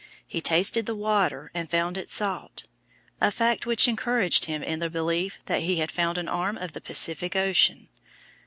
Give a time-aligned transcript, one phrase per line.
[0.27, 2.63] He tasted the water and found it salt,
[3.21, 6.73] a fact which encouraged him in the belief that he had found an arm of
[6.73, 7.87] the Pacific Ocean.